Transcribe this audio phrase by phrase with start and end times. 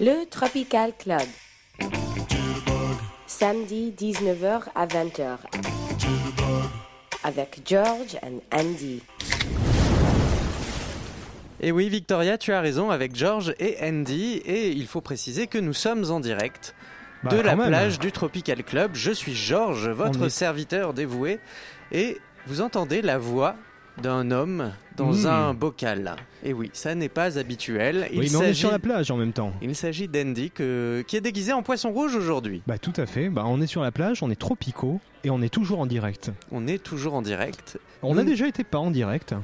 [0.00, 1.20] Le Tropical Club.
[3.26, 5.38] Samedi 19h à 20h.
[7.24, 9.02] Avec George and Andy.
[11.60, 14.34] Et oui, Victoria, tu as raison avec George et Andy.
[14.44, 16.74] Et il faut préciser que nous sommes en direct
[17.24, 17.66] Bah, de la même.
[17.68, 18.92] plage du Tropical Club.
[18.94, 21.40] Je suis George, votre est- serviteur dévoué.
[21.90, 23.56] Et vous entendez la voix
[24.02, 25.26] d'un homme dans Mmh.
[25.26, 26.16] un bocal.
[26.44, 28.08] Et oui, ça n'est pas habituel.
[28.12, 29.52] Il Oui, mais on est sur la plage en même temps.
[29.62, 30.62] Il s'agit d'Andy qui
[31.16, 32.62] est déguisé en poisson rouge aujourd'hui.
[32.66, 33.28] Bah tout à fait.
[33.28, 36.30] Bah on est sur la plage, on est tropicaux et on est toujours en direct.
[36.50, 37.78] On est toujours en direct.
[38.02, 39.34] On Nous- a déjà été pas en direct.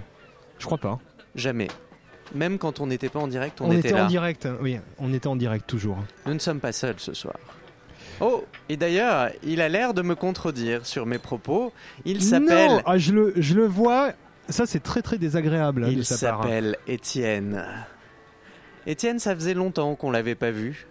[0.59, 0.99] Je crois pas.
[1.35, 1.69] Jamais.
[2.35, 4.05] Même quand on n'était pas en direct, on, On, était, était, là.
[4.05, 4.49] en direct.
[4.61, 5.99] Oui, on était en direct toujours.
[6.27, 7.35] Nous ne sommes pas seuls ce soir.
[8.21, 11.73] Oh, et d'ailleurs, il a l'air de me contredire sur mes propos.
[12.05, 12.83] Il Non, s'appelle.
[12.87, 14.13] ah, je le, je le vois.
[14.49, 16.07] Ça c'est très très désagréable hein, Il part.
[16.07, 17.65] s'appelle Étienne.
[18.87, 20.87] Étienne, ça faisait longtemps qu'on l'avait pas vu.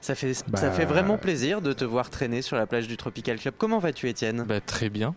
[0.00, 0.70] Ça fait, ça Bah.
[0.70, 3.54] fait vraiment plaisir de te voir traîner sur la plage du Tropical Club.
[3.58, 4.44] Comment vas-tu, Étienne?
[4.48, 5.14] Bah, très bien.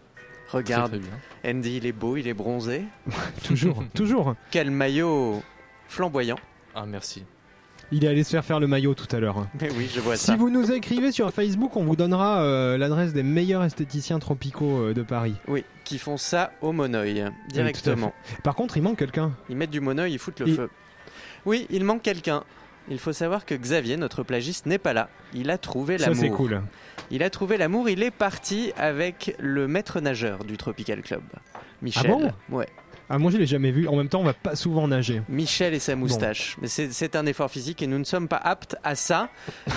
[0.48, 1.10] Très, Regarde, très bien.
[1.58, 2.84] Andy, il est beau, il est bronzé.
[3.48, 4.36] Toujours, toujours.
[4.52, 5.42] Quel maillot
[5.88, 6.38] flamboyant.
[6.76, 7.24] Ah, merci.
[7.98, 9.48] Il est allé se faire faire le maillot tout à l'heure.
[9.62, 10.36] Mais oui, je vois Si ça.
[10.36, 14.94] vous nous écrivez sur Facebook, on vous donnera euh, l'adresse des meilleurs esthéticiens tropicaux euh,
[14.94, 15.36] de Paris.
[15.48, 18.12] Oui, qui font ça au monoeil, directement.
[18.44, 19.32] Par contre, il manque quelqu'un.
[19.50, 20.70] Ils mettent du monoeil, ils foutent le Il- feu.
[21.46, 22.44] Oui, il manque quelqu'un.
[22.90, 25.10] Il faut savoir que Xavier, notre plagiste, n'est pas là.
[25.34, 26.22] Il a trouvé Ça l'amour.
[26.22, 26.62] c'est cool.
[27.12, 27.88] Il a trouvé l'amour.
[27.90, 31.22] Il est parti avec le maître nageur du Tropical Club,
[31.82, 32.04] Michel.
[32.06, 32.10] Ah
[32.50, 32.58] bon?
[32.58, 32.68] Ouais.
[33.10, 33.88] Ah moi je l'ai jamais vu.
[33.88, 35.22] En même temps, on va pas souvent nager.
[35.30, 36.58] Michel et sa moustache.
[36.62, 39.30] Mais c'est c'est un effort physique et nous ne sommes pas aptes à ça.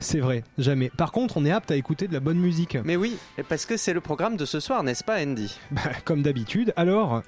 [0.00, 0.90] C'est vrai, jamais.
[0.90, 2.76] Par contre, on est apte à écouter de la bonne musique.
[2.84, 3.16] Mais oui,
[3.48, 5.56] parce que c'est le programme de ce soir, n'est-ce pas, Andy?
[5.70, 6.72] Bah, comme d'habitude.
[6.74, 7.22] Alors,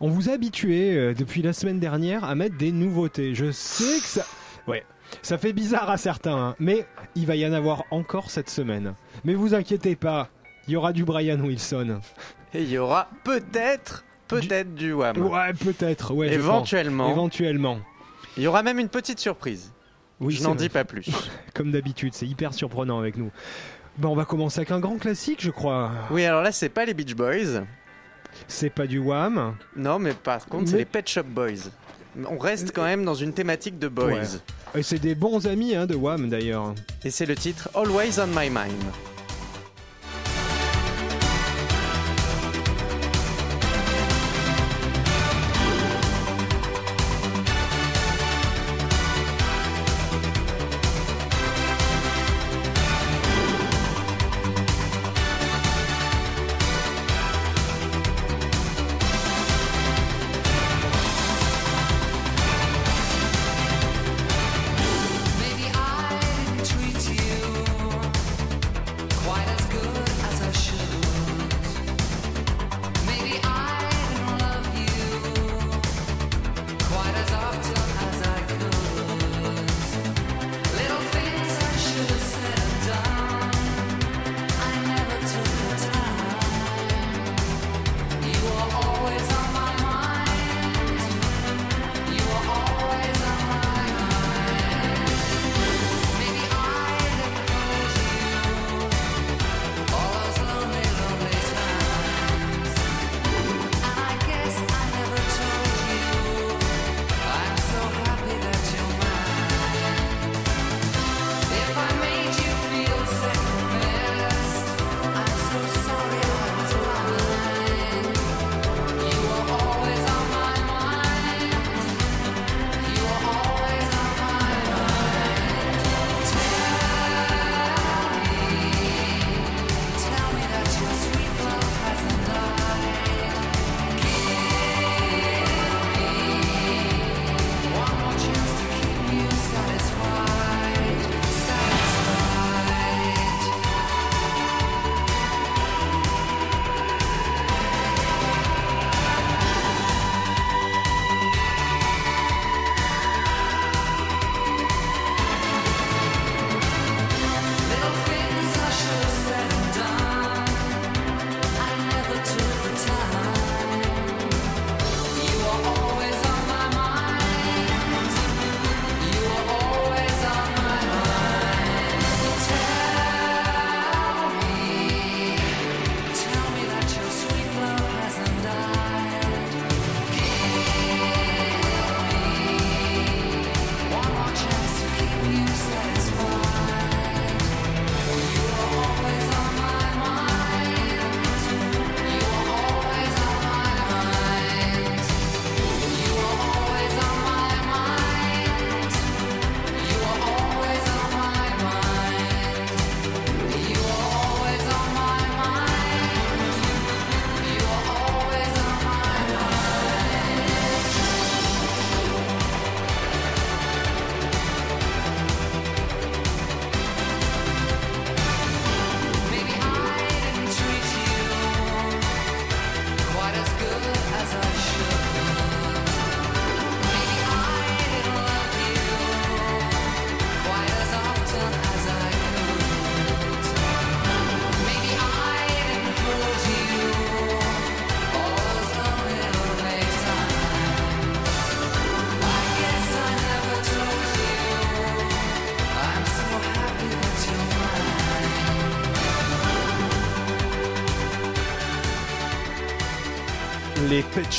[0.00, 3.34] on vous a habitué euh, depuis la semaine dernière à mettre des nouveautés.
[3.34, 4.24] Je sais que ça.
[4.66, 4.84] Ouais.
[5.22, 8.94] Ça fait bizarre à certains, hein, mais il va y en avoir encore cette semaine.
[9.24, 10.28] Mais vous inquiétez pas,
[10.68, 12.00] il y aura du Brian Wilson.
[12.54, 15.16] Et il y aura peut-être, peut-être du Wham.
[15.18, 16.32] Ouais, peut-être, ouais.
[16.32, 17.10] Éventuellement.
[17.10, 17.80] Éventuellement.
[18.36, 19.72] Il y aura même une petite surprise.
[20.20, 21.10] Oui, Je n'en dis pas plus.
[21.54, 23.30] Comme d'habitude, c'est hyper surprenant avec nous.
[24.02, 25.90] On va commencer avec un grand classique, je crois.
[26.10, 27.64] Oui, alors là, c'est pas les Beach Boys.
[28.46, 29.56] C'est pas du Wham.
[29.76, 31.70] Non, mais par contre, c'est les Pet Shop Boys.
[32.28, 34.12] On reste quand même dans une thématique de boys.
[34.12, 34.80] Ouais.
[34.80, 36.74] Et c'est des bons amis hein, de Wham d'ailleurs.
[37.04, 38.82] Et c'est le titre Always on My Mind.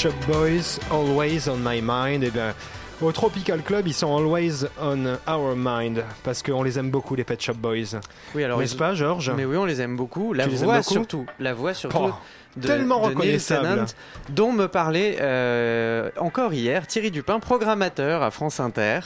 [0.02, 2.24] Shop Boys, Always on My Mind.
[2.24, 2.56] Et bien,
[3.04, 7.24] au Tropical Club, ils sont always on our mind parce qu'on les aime beaucoup, les
[7.24, 8.00] Pet Shop Boys.
[8.34, 9.32] Oui, alors N'est-ce ils- pas, Georges?
[9.38, 10.34] Mais oui, on les aime beaucoup.
[10.34, 11.28] La Tu voix surtout.
[11.38, 12.00] La voix surtout.
[12.02, 12.14] Oh,
[12.58, 13.68] de, tellement de reconnaissable.
[13.68, 13.86] Tennant,
[14.30, 19.02] dont me parlait euh, encore hier Thierry Dupin, programmateur à France Inter.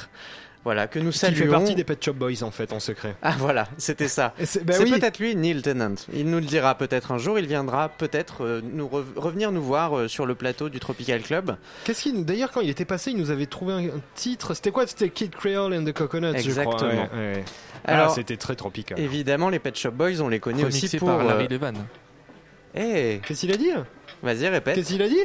[0.65, 1.38] Voilà, que nous Qui saluons.
[1.38, 3.15] fait partie des Pet Shop Boys en fait, en secret.
[3.21, 4.33] Ah voilà, c'était ça.
[4.39, 4.89] Et c'est bah oui.
[4.91, 5.94] peut-être lui, Neil Tennant.
[6.12, 7.38] Il nous le dira peut-être un jour.
[7.38, 11.21] Il viendra peut-être euh, nous re- revenir nous voir euh, sur le plateau du Tropical
[11.21, 11.56] Club.
[11.83, 14.56] Qu'est-ce qu'il d'ailleurs quand il était passé, il nous avait trouvé un, un titre.
[14.56, 14.88] C'était quoi?
[14.88, 16.73] C'était Kid Creole and the Coconuts, je crois.
[16.73, 17.09] Exactement.
[17.13, 17.45] Ouais, ouais.
[17.85, 19.00] Alors, ah, c'était très tropical.
[19.00, 21.09] évidemment, les Pet Shop Boys, on les connaît Remixé aussi pour.
[21.09, 21.73] par Larry euh, Levan.
[22.73, 23.69] eh, Qu'est-ce qu'il a dit?
[24.23, 24.73] Vas-y, répète.
[24.75, 25.19] Qu'est-ce qu'il a dit?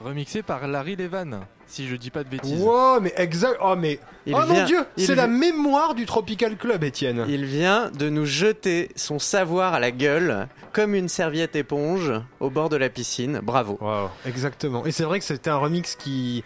[0.00, 1.40] Remixé par Larry Levan,
[1.72, 2.60] si je dis pas de bêtises.
[2.60, 3.56] Wow, mais exact.
[3.62, 7.24] Oh mais Il oh vient- mon dieu, il c'est la mémoire du Tropical Club, Étienne.
[7.28, 12.50] Il vient de nous jeter son savoir à la gueule comme une serviette éponge au
[12.50, 13.40] bord de la piscine.
[13.42, 13.78] Bravo.
[13.80, 14.84] Wow, exactement.
[14.84, 16.44] Et c'est vrai que c'était un remix qui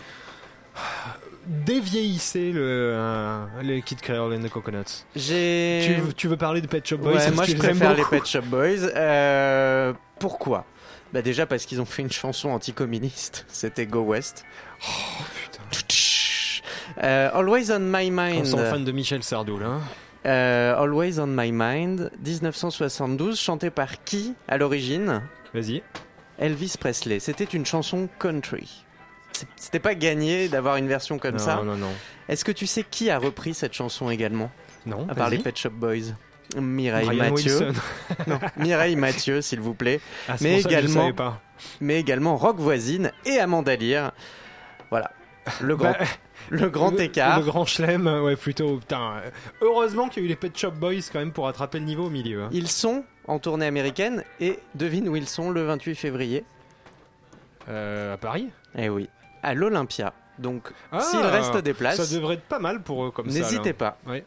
[1.46, 2.60] dévieillissait le,
[2.94, 5.04] euh, les Kid Creole and the Coconuts.
[5.14, 5.82] J'ai.
[5.84, 8.04] Tu, veux- tu veux parler de Pet Shop Boys Ouais, moi je préfère les.
[8.04, 8.88] Pet Shop Boys.
[8.94, 10.64] Euh, pourquoi?
[11.12, 13.44] Bah déjà parce qu'ils ont fait une chanson anticommuniste.
[13.48, 14.44] C'était Go West.
[14.82, 15.62] Oh, putain.
[17.02, 18.46] Euh, Always on My On Mind.
[18.46, 19.80] sont fans de Michel Sardou là.
[20.24, 25.22] Euh, Always on My Mind, 1972, chanté par qui à l'origine?
[25.54, 25.82] Vas-y.
[26.38, 27.20] Elvis Presley.
[27.20, 28.84] C'était une chanson country.
[29.56, 31.62] C'était pas gagné d'avoir une version comme non, ça.
[31.62, 31.92] non, non.
[32.28, 34.50] Est-ce que tu sais qui a repris cette chanson également?
[34.86, 35.38] Non, À part les.
[35.38, 36.14] Pet Shop Boys.
[36.56, 37.72] Mireille Brian Mathieu.
[38.26, 40.00] Non, Mireille Mathieu, s'il vous plaît.
[40.28, 41.40] Ah, Mais également- pas.
[41.80, 44.12] Mais également Rock Voisine et Amanda Lear.
[44.90, 45.10] Voilà.
[45.60, 45.98] Le grand, Bah,
[46.50, 47.38] le grand le- écart.
[47.40, 48.78] Le grand chelem, ouais, plutôt.
[48.78, 49.16] Putain.
[49.24, 51.84] euh, Heureusement qu'il y a eu les Pet Shop Boys quand même pour attraper le
[51.84, 52.42] niveau au milieu.
[52.42, 52.48] hein.
[52.52, 56.44] Ils sont en tournée américaine et devine où ils sont le 28 février.
[57.68, 58.48] Euh, à Paris?
[58.76, 59.08] Eh oui,
[59.42, 60.12] à l'Olympia.
[60.38, 63.38] Donc, Ah, s'il reste des places, Ça devrait être pas mal pour eux comme ça.
[63.38, 63.98] n'hésitez pas.
[64.06, 64.24] Ouais.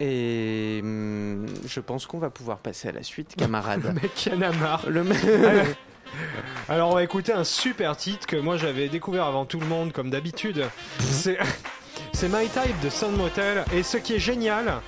[0.00, 3.82] Et hum, je pense qu'on va pouvoir passer à la suite, camarades.
[3.84, 4.88] Le mec qui en a marre.
[4.88, 5.04] le
[6.68, 9.92] Alors on va écouter un super titre que moi j'avais découvert avant tout le monde
[9.92, 10.64] comme d'habitude.
[11.00, 11.38] C'est
[12.12, 14.80] c'est My Type de Sun Motel et ce qui est génial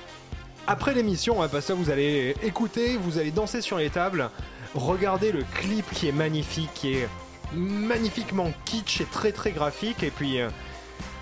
[0.67, 4.29] après l'émission, on va pas ça vous allez écouter, vous allez danser sur les tables,
[4.75, 7.09] regardez le clip qui est magnifique, qui est
[7.53, 10.49] magnifiquement kitsch et très très graphique et puis euh,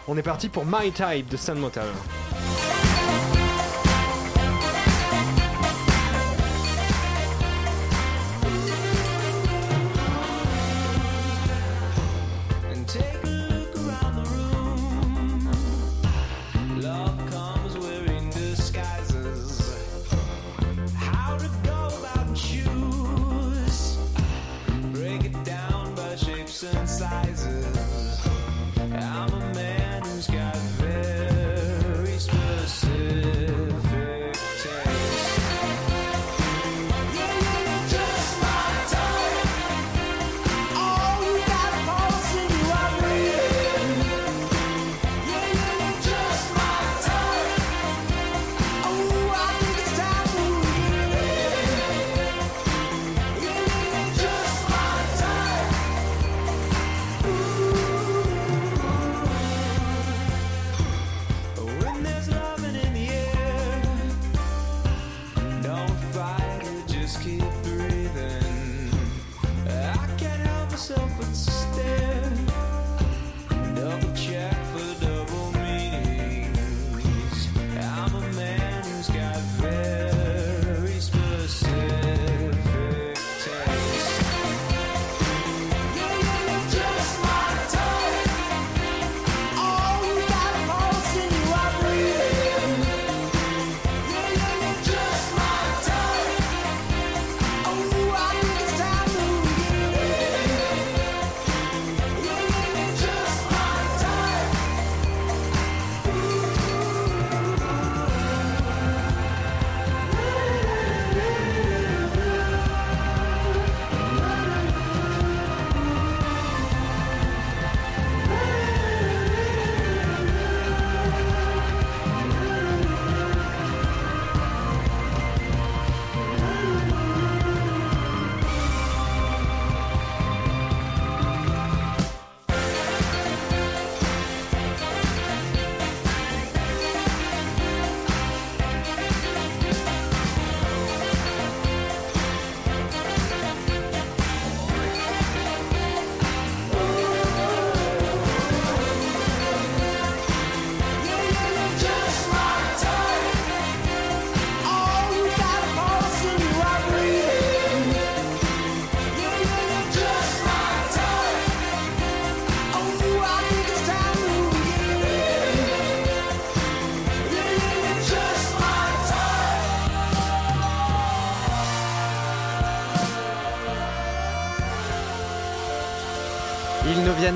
[0.07, 1.85] on est parti pour My Type de Sun Motel.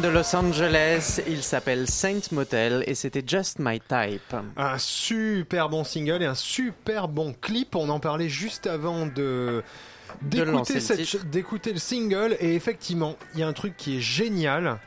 [0.04, 4.36] De Los Angeles, ils s'appellent Saint Motel et c'était Just My Type.
[4.58, 7.74] Un super bon single et un super bon clip.
[7.78, 9.64] On en parlait juste avant de
[10.22, 14.78] d'écouter le le single et effectivement, il y a un truc qui est génial.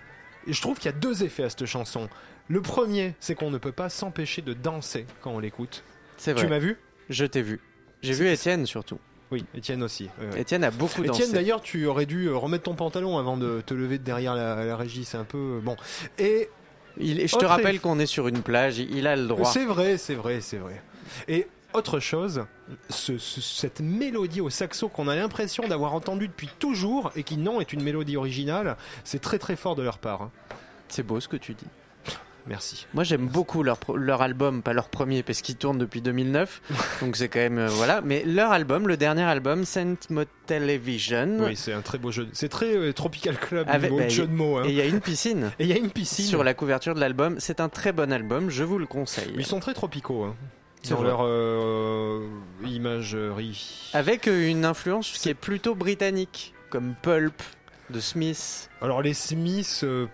[0.47, 2.11] Et je trouve qu'il y a deux effets à cette chanson.
[2.49, 5.83] Le premier, c'est qu'on ne peut pas s'empêcher de danser quand on l'écoute.
[6.19, 6.49] C'est Tu vrai.
[6.51, 6.79] m'as vu?
[7.09, 7.61] Je t'ai vu.
[8.03, 8.99] J'ai vu Étienne surtout.
[9.33, 10.09] Oui, Étienne aussi.
[10.21, 10.41] Ouais.
[10.41, 11.23] Étienne a beaucoup dansé.
[11.23, 14.35] Étienne, d'ailleurs, tu aurais dû euh, remettre ton pantalon avant de te lever de derrière
[14.35, 15.05] la, la régie.
[15.05, 15.77] C'est un peu euh, bon.
[16.19, 16.49] Et
[16.99, 19.51] Il- je te Autre rappelle qu'on est sur une plage, il a le droit.
[19.51, 20.81] C'est vrai, c'est vrai, c'est vrai.
[21.29, 22.45] Et autre chose,
[22.89, 27.37] ce- ce- cette mélodie au saxo qu'on a l'impression d'avoir entendue depuis toujours et qui
[27.37, 30.23] non est une mélodie originale, c'est très très fort de leur part.
[30.23, 30.31] hein.
[30.89, 31.67] C'est beau ce que tu dis.
[32.49, 32.87] Merci.
[32.95, 36.63] Moi j'aime beaucoup leur, leur album, pas leur premier parce qu'ils tournent depuis 2009,
[37.01, 38.01] donc c'est quand même euh, voilà.
[38.03, 39.95] Mais leur album, le dernier album, Saint
[40.47, 42.29] Television, Oui, c'est un très beau jeu.
[42.33, 44.59] C'est très euh, Tropical Club Avec- niveau bah, jeu de mots.
[44.59, 44.63] hein.
[44.65, 46.25] et il y a une piscine Et il y a une piscine.
[46.27, 47.37] sur la couverture de l'album.
[47.41, 49.33] C'est un très bon album, je vous le conseille.
[49.37, 50.25] Ils sont très tropicaux.
[50.25, 50.35] hein,
[50.89, 51.03] vrai.
[51.05, 52.27] leur euh,
[52.65, 53.91] imagerie.
[53.93, 57.43] Avec euh, une influence qui est plutôt britannique, comme Pulp
[57.91, 58.71] de Smith.
[58.81, 59.81] Alors les Smiths.
[59.85, 60.07] euh,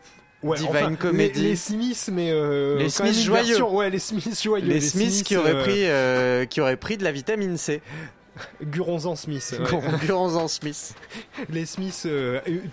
[0.42, 1.40] Ouais, Divine enfin, Comedy.
[1.40, 3.46] Les, les Smiths, mais euh, Les Smiths joyeux.
[3.46, 4.66] version- ouais, les Smiths joyeux.
[4.66, 7.80] Les, Smiths, qui auraient euh, pris euh, qui auraient pris de la vitamine C.
[8.62, 9.54] Guronzan Smith.
[9.60, 10.10] ouais.
[10.12, 10.94] En Smith.
[11.50, 12.06] les Smiths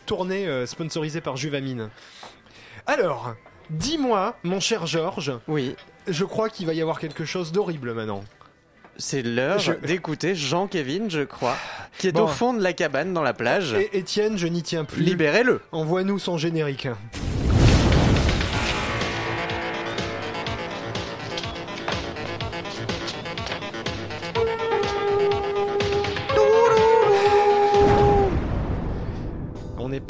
[0.06, 1.90] tournés sponsorisés par Juvamine.
[2.88, 3.36] Alors,
[3.70, 5.76] dis-moi, mon cher Georges, Oui,
[6.08, 8.24] je crois qu'il va y avoir quelque chose d'horrible maintenant.
[8.98, 11.56] c'est l'heure Je- d'écouter Jean-Kévin, je crois,
[12.00, 12.24] qui est Bon.
[12.24, 13.74] au fond de la cabane dans la plage.
[13.74, 15.04] Et Étienne, je n'y tiens plus.
[15.04, 15.62] Libérez-le.
[15.72, 16.88] Envoie-nous son générique.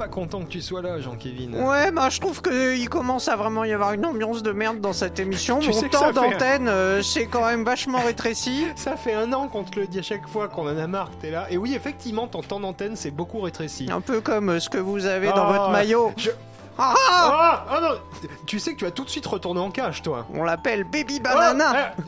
[0.09, 1.53] Content que tu sois là, Jean-Kévin.
[1.65, 4.93] Ouais, bah je trouve qu'il commence à vraiment y avoir une ambiance de merde dans
[4.93, 5.59] cette émission.
[5.59, 8.65] Tu Mon sais que temps ça fait- d'antenne, euh, c'est quand même vachement rétréci.
[8.75, 11.09] Ça fait un an qu'on te le dit à chaque fois qu'on en a marre
[11.11, 11.47] que t'es là.
[11.49, 13.87] Et oui, effectivement, ton temps d'antenne s'est beaucoup rétréci.
[13.91, 16.11] Un peu comme euh, ce que vous avez dans Ah, votre maillot.
[16.17, 16.31] je-
[16.77, 20.01] Ah Ah, ah non Tu sais que tu vas tout de suite retourner en cage,
[20.01, 20.25] toi.
[20.33, 21.71] On l'appelle Baby Banana.
[21.75, 22.01] Ah, ah.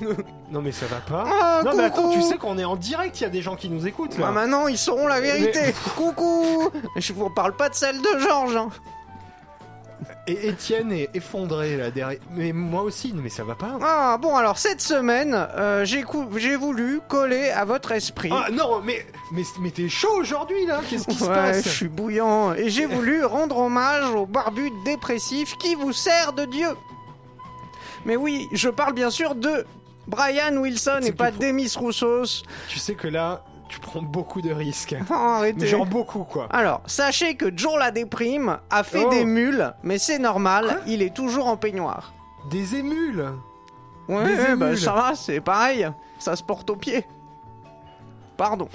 [0.50, 1.24] non mais ça va pas.
[1.26, 2.14] Ah, non mais attends, coucou.
[2.14, 4.26] tu sais qu'on est en direct, il y a des gens qui nous écoutent là.
[4.26, 5.74] Bah maintenant, ils sauront la vérité.
[5.96, 8.56] Coucou Je vous parle pas de celle de Georges.
[8.56, 8.68] hein.
[10.26, 12.20] Et Étienne est effondré là derrière.
[12.32, 13.78] Mais moi aussi, mais ça va pas.
[13.82, 18.30] Ah bon, alors cette semaine, euh, j'ai cou- voulu coller à votre esprit.
[18.32, 21.88] Ah non, mais mais, mais t'es chaud aujourd'hui là Qu'est-ce qui se passe je suis
[21.88, 26.68] bouillant et j'ai voulu rendre hommage au barbu dépressif qui vous sert de Dieu.
[28.04, 29.66] Mais oui, je parle bien sûr de
[30.06, 32.42] Brian Wilson et pas Demis Roussos.
[32.68, 34.96] Tu sais que là, tu prends beaucoup de risques.
[35.42, 36.48] Mais genre beaucoup quoi.
[36.50, 39.10] Alors, sachez que Joe la déprime a fait Oh.
[39.10, 42.12] des mules, mais c'est normal, Quoi il est toujours en peignoir.
[42.50, 43.28] Des émules.
[44.08, 45.88] Ouais, Des bah, ça va, c'est pareil,
[46.18, 47.06] ça se porte au pied.
[48.36, 48.68] Pardon.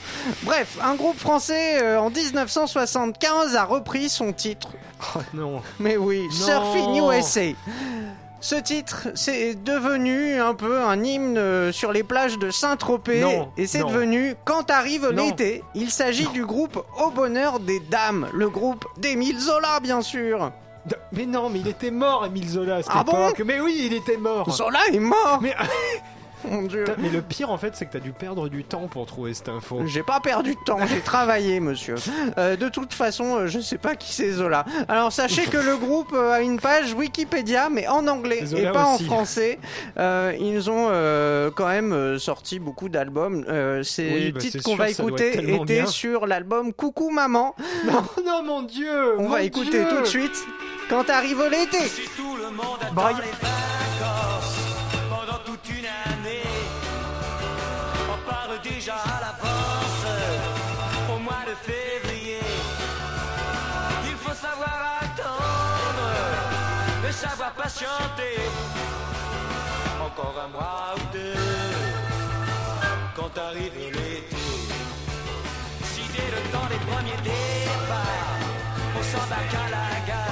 [0.44, 4.70] Bref, un groupe français euh, en 1975 a repris son titre.
[5.16, 5.62] Oh non.
[5.80, 6.32] Mais oui, Non.
[6.32, 7.56] Surfing USA.
[8.46, 13.20] Ce titre, c'est devenu un peu un hymne euh, sur les plages de Saint-Tropez.
[13.58, 18.28] Et c'est devenu, quand arrive l'été, il s'agit du groupe Au Bonheur des Dames.
[18.36, 20.52] Le groupe d'Émile Zola, bien sûr.
[20.86, 23.82] D- Mais non, mais il était mort, Émile Zola à cette Ah bon mais oui,
[23.88, 24.52] il était mort.
[24.52, 25.56] Zola est mort Mais,
[26.52, 26.84] Mon Dieu.
[26.86, 29.34] Putain, mais le pire en fait, c'est que t'as dû perdre du temps pour trouver
[29.34, 29.82] cette info.
[29.86, 31.96] J'ai pas perdu de temps, j'ai travaillé, monsieur.
[32.38, 34.66] Euh, de toute façon, euh, je sais pas qui c'est Zola.
[34.90, 38.72] Alors sachez que le groupe euh, a une page Wikipédia, mais en anglais Zola et
[38.74, 39.04] pas aussi.
[39.04, 39.60] en français.
[39.98, 43.46] Euh, ils ont euh, quand même sorti beaucoup d'albums.
[43.48, 45.86] Euh, ces Oui, bah, titres qu'on va écouter étaient bien.
[45.86, 47.56] sur l'album Coucou Maman.
[47.86, 49.18] Non, non, mon Dieu.
[49.18, 49.88] On mon va écouter Dieu.
[49.90, 50.46] tout de suite
[50.90, 51.80] quand arrive l'été.
[51.80, 53.75] Si tout le monde attend Brian- les
[58.86, 60.06] déjà à l'avance
[61.14, 62.40] au mois de février.
[64.06, 66.10] Il faut savoir attendre
[67.08, 68.38] et savoir patienter.
[70.06, 71.34] Encore un mois ou deux
[73.16, 74.36] quand arrive l'été.
[75.92, 78.40] Si dès le temps des premiers départs,
[79.00, 80.25] on s'embarque à la gare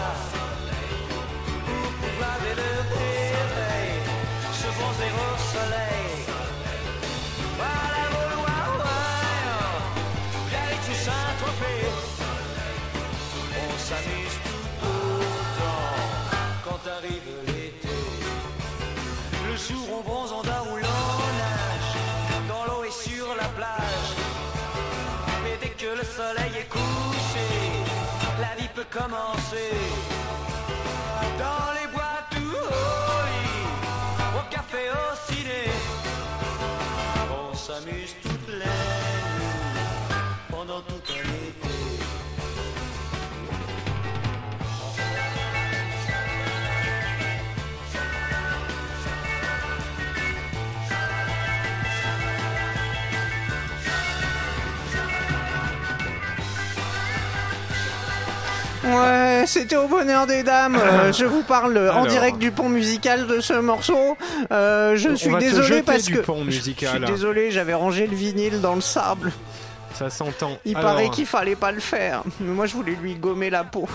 [19.67, 21.93] jour on bronze, on dort l'on nage
[22.47, 24.11] Dans l'eau et sur la plage.
[25.43, 27.47] Mais dès que le soleil est couché
[28.39, 29.71] La vie peut commencer.
[31.43, 35.63] Dans les boîtes ou au Au café, au ciné.
[37.31, 38.32] On s'amuse tous
[59.03, 60.75] Ouais, c'était au bonheur des dames.
[60.75, 62.07] Euh, je vous parle euh, en Alors.
[62.07, 64.17] direct du pont musical de ce morceau.
[64.51, 66.89] Euh, je suis va te désolé jeter parce du que pont je musical.
[67.05, 69.31] suis désolé, j'avais rangé le vinyle dans le sable.
[69.93, 70.57] Ça s'entend.
[70.65, 73.63] Il Alors, paraît qu'il fallait pas le faire, mais moi je voulais lui gommer la
[73.63, 73.87] peau.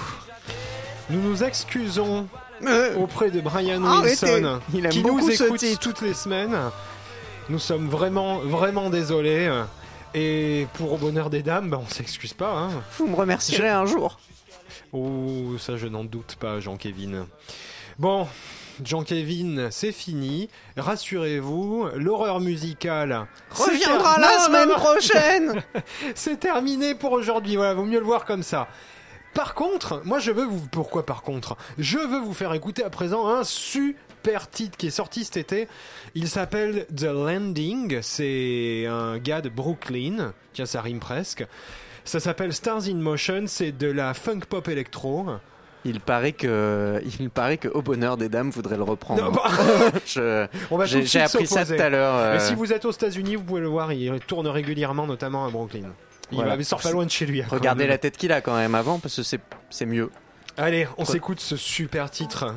[1.10, 2.26] Nous nous excusons
[2.66, 4.26] Euh, auprès de Brian Arrêtez.
[4.26, 5.80] Wilson Il aime qui beaucoup nous ce écoute titre.
[5.80, 6.56] toutes les semaines.
[7.48, 9.50] Nous sommes vraiment, vraiment désolés.
[10.14, 12.50] Et pour au bonheur des dames, bah, on s'excuse pas.
[12.52, 12.68] Hein.
[12.98, 14.18] vous me remercierez un jour.
[14.92, 17.26] Oh, ça je n'en doute pas, Jean-Kévin.
[17.98, 18.26] Bon,
[18.84, 20.48] Jean-Kévin, c'est fini.
[20.76, 25.62] Rassurez-vous, l'horreur musicale Reviendra ter- la Non, non, semaine non, prochaine.
[26.14, 27.56] C'est terminé pour aujourd'hui.
[27.56, 28.68] Voilà, vaut mieux le voir comme ça.
[29.34, 30.66] Par contre, moi je veux vous.
[30.68, 31.56] Pourquoi par contre?
[31.76, 35.68] Je veux vous faire écouter à présent un super titre qui est sorti cet été.
[36.14, 37.98] Il s'appelle The Landing.
[38.00, 40.32] C'est un gars de Brooklyn.
[40.54, 41.44] Tiens, ça rime presque.
[42.08, 43.44] Ça s'appelle Stars in Motion.
[43.46, 45.26] C'est de la funk pop électro.
[45.84, 49.22] Il paraît que, il paraît que Au Bonheur des Dames voudrait le reprendre.
[49.24, 49.44] Non, bah,
[50.06, 51.76] Je- on va tout J'ai de j'ai suite appris ça s'opposer.
[51.76, 52.14] tout à l'heure.
[52.16, 53.92] euh, Mais si vous êtes aux États-Unis, vous pouvez le voir.
[53.92, 55.90] Il tourne régulièrement, notamment à Brooklyn.
[56.32, 56.56] Il, Voilà.
[56.56, 57.40] va, il sort pas loin de chez lui.
[57.42, 57.90] hein, quand Regardez même.
[57.90, 59.40] la tête qu'il a quand même avant parce que c'est
[59.70, 60.10] c'est mieux.
[60.56, 62.54] Allez, on s'écoute ce super titre.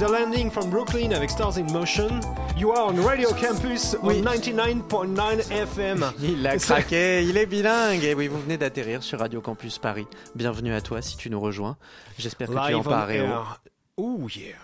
[0.00, 2.20] The Landing from Brooklyn avec Stars in Motion.
[2.56, 4.22] You are on Radio Campus Oui.
[4.24, 6.04] on 99.9 FM.
[6.22, 8.02] Il a craqué, il est bilingue.
[8.04, 10.06] Et oui, vous venez d'atterrir sur Radio Campus Paris.
[10.34, 11.76] Bienvenue à toi si tu nous rejoins.
[12.18, 13.24] J'espère que tu es en Live on paréo.
[13.24, 13.60] air.
[13.98, 14.56] Oh yeah.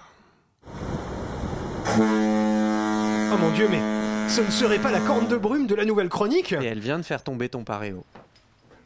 [1.99, 3.81] Oh mon dieu, mais
[4.31, 6.53] ce ne serait pas la corne de brume de la nouvelle chronique?
[6.53, 8.05] Et elle vient de faire tomber ton paréo.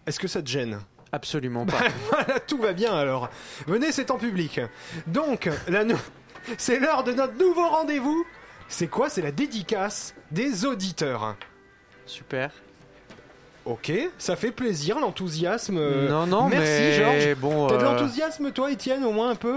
[0.06, 0.80] Est-ce que ça te gêne?
[1.12, 1.78] Absolument pas.
[2.10, 3.28] Voilà, tout va bien alors.
[3.66, 4.60] Venez, c'est en public.
[5.06, 5.96] Donc, la nou-
[6.58, 8.24] c'est l'heure de notre nouveau rendez-vous.
[8.68, 9.08] C'est quoi?
[9.10, 11.36] C'est la dédicace des auditeurs.
[12.06, 12.50] Super.
[13.64, 15.78] Ok, ça fait plaisir l'enthousiasme.
[16.08, 17.34] non, non, merci mais Georges.
[17.36, 17.66] bon.
[17.66, 19.56] T'as de euh, l'enthousiasme toi, Étienne, au moins un peu?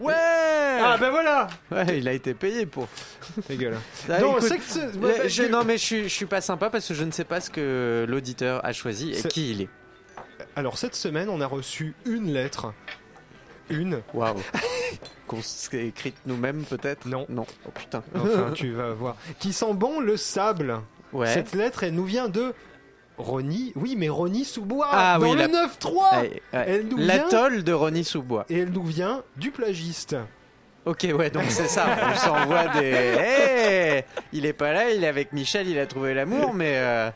[0.00, 0.12] Ouais.
[0.12, 2.88] Ah ben voilà Ouais, il a été payé pour.
[3.48, 3.78] Ta gueule.
[4.08, 6.40] Ah, Non, écoute, c'est que c'est- je- que- non, mais je suis, je suis pas
[6.40, 9.52] sympa parce que je ne sais pas ce que l'auditeur a choisi et C'est- qui
[9.52, 9.68] il est.
[10.56, 12.72] Alors cette semaine, on a reçu une lettre.
[13.70, 14.36] Une Waouh.
[15.26, 17.06] Qu'on s'est écrite nous-mêmes peut-être?
[17.06, 17.26] Non.
[17.28, 17.46] Non.
[17.66, 18.02] Oh putain.
[18.14, 19.16] Enfin, tu vas voir.
[19.38, 20.80] Qui sent bon le sable.
[21.12, 21.26] Ouais.
[21.32, 22.52] Cette lettre, elle nous vient de
[23.16, 23.72] Ronnie.
[23.76, 24.88] Oui, mais Ronnie Sous-Bois.
[24.90, 26.20] Ah dans oui, le la- 9-3.
[26.20, 26.64] Ouais, ouais.
[26.66, 28.44] Elle nous vient- L'atoll de Ronnie Sous-Bois.
[28.50, 30.16] Et elle nous vient du plagiste.
[30.84, 31.86] Ok, ouais, donc c'est ça.
[32.12, 32.84] On s'envoie des.
[32.90, 36.74] Hey il est pas là, il est avec Michel, il a trouvé l'amour, mais.
[36.76, 37.10] euh,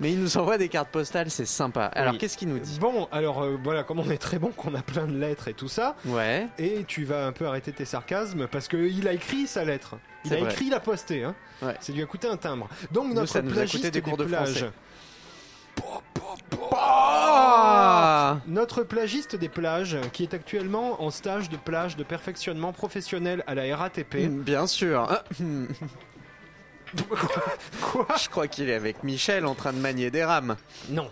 [0.00, 1.86] Mais il nous envoie des cartes postales, c'est sympa.
[1.86, 2.18] Alors, Oui.
[2.18, 2.78] qu'est-ce qu'il nous dit?
[2.78, 5.54] Bon, alors euh, voilà, comme on est très bon, qu'on a plein de lettres et
[5.54, 6.46] tout ça, Ouais.
[6.58, 9.96] et tu vas un peu arrêter tes sarcasmes parce que il a écrit sa lettre.
[10.24, 10.50] Il a vrai.
[10.52, 11.24] écrit la postée.
[11.24, 11.34] Hein.
[11.62, 11.74] Ouais.
[11.80, 12.68] Ça lui a coûté un timbre.
[12.92, 14.26] Donc notre nous plagiste coûté des cours de.
[16.72, 23.42] Ah Notre plagiste des plages, qui est actuellement en stage de plage de perfectionnement professionnel
[23.46, 24.28] à la RATP.
[24.28, 25.08] Bien sûr.
[27.82, 30.56] Quoi Je crois qu'il est avec Michel en train de manier des rames.
[30.88, 31.10] Non.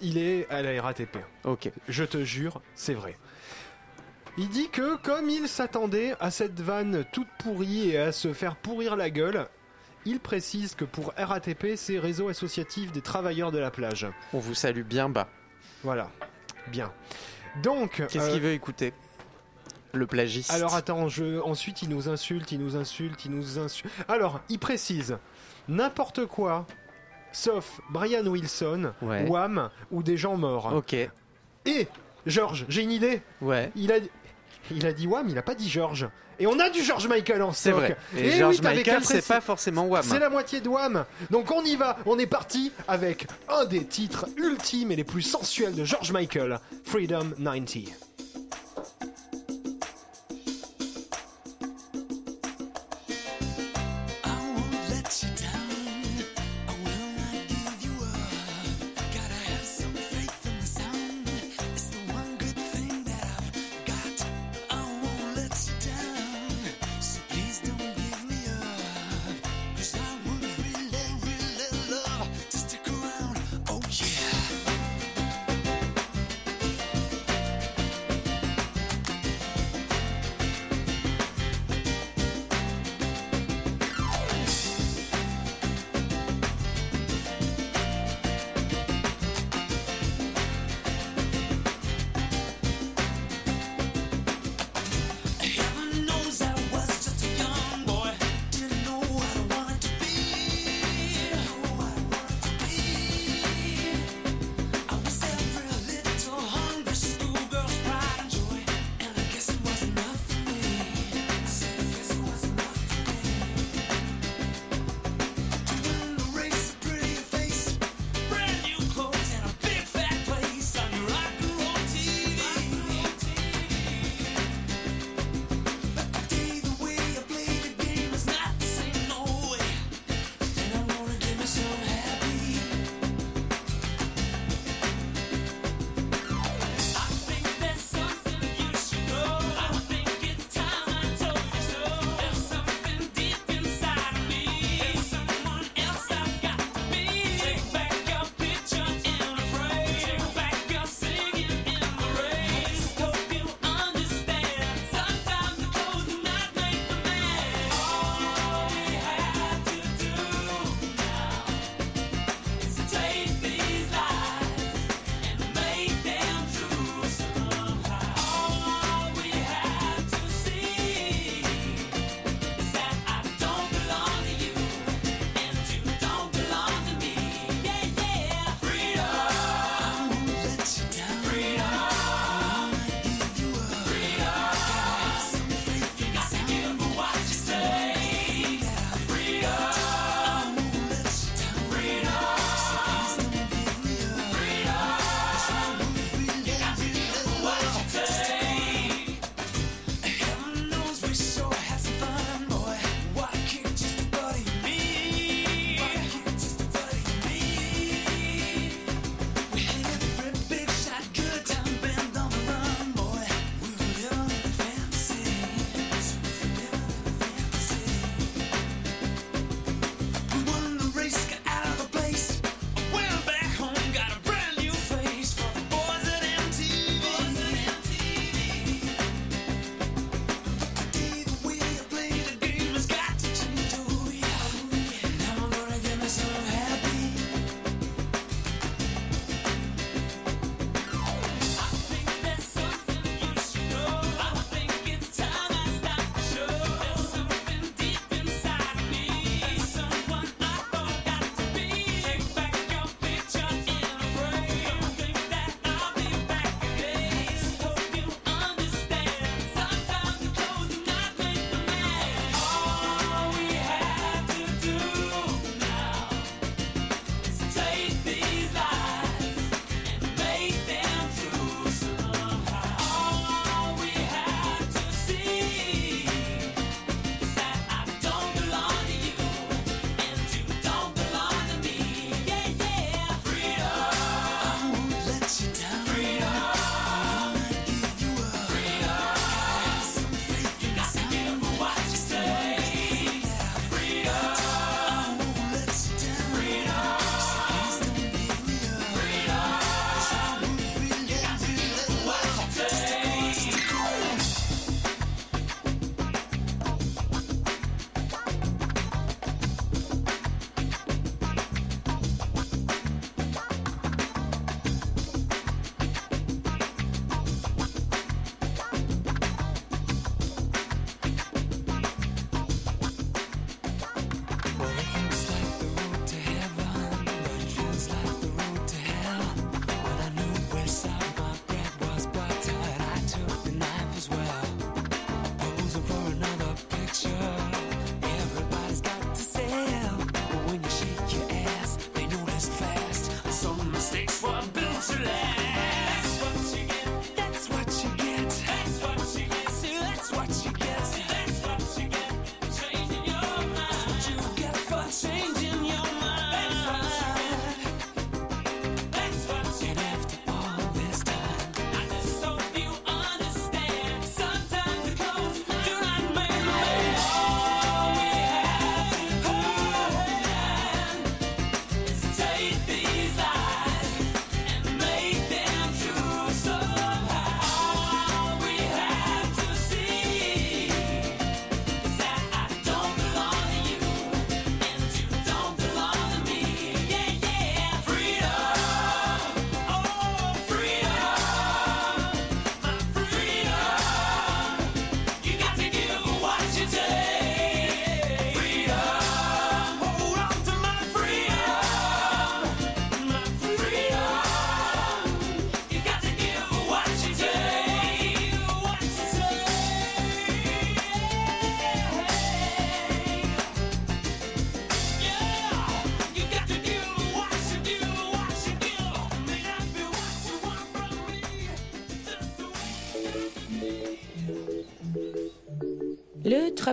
[0.00, 1.18] Il est à la RATP.
[1.44, 1.70] Ok.
[1.88, 3.16] Je te jure, c'est vrai.
[4.36, 8.56] Il dit que comme il s'attendait à cette vanne toute pourrie et à se faire
[8.56, 9.46] pourrir la gueule,
[10.04, 14.06] il précise que pour RATP, c'est Réseau Associatif des Travailleurs de la Plage.
[14.32, 15.28] On vous salue bien bas.
[15.82, 16.10] Voilà.
[16.68, 16.92] Bien.
[17.62, 18.02] Donc...
[18.08, 18.92] Qu'est-ce euh, qu'il veut écouter?
[19.94, 20.50] Le plagiste.
[20.52, 21.40] Alors attends, je...
[21.42, 23.92] ensuite il nous insulte, il nous insulte, il nous insulte.
[24.08, 25.16] Alors, il précise
[25.68, 26.66] n'importe quoi,
[27.32, 29.26] sauf Brian Wilson, Ouais.
[29.28, 30.72] Wham ou des gens morts.
[30.74, 30.94] Ok.
[31.66, 31.88] Et
[32.26, 33.22] Georges, j'ai une idée.
[33.40, 33.70] Ouais.
[33.76, 33.96] Il a,
[34.70, 36.08] il a dit Wham, il a pas dit Georges.
[36.40, 37.80] Et on a du George Michael en C'est stock.
[37.80, 37.96] vrai.
[38.16, 40.02] Et, Eh George oui, Michael, c'est pas forcément Wham.
[40.02, 41.04] C'est la moitié de Wham.
[41.30, 41.96] Donc on y va.
[42.06, 46.58] On est parti avec un des titres ultimes et les plus sensuels de George Michael,
[46.84, 47.92] Freedom 90.